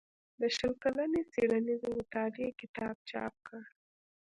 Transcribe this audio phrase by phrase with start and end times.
[0.39, 3.61] د شل کلنې څيړنيزې مطالعې کتاب چاپ کړ